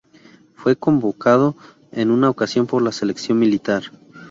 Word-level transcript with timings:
Fue 0.55 0.75
convocado 0.75 1.55
en 1.91 2.09
una 2.09 2.27
ocasión 2.31 2.65
por 2.65 2.81
la 2.81 2.91
selección 2.91 3.37
militar. 3.37 3.83